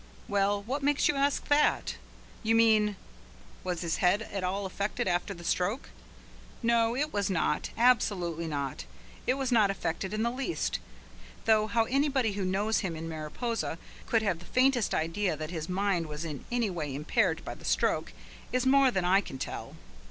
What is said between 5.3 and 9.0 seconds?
the stroke? No, it was not. Absolutely not.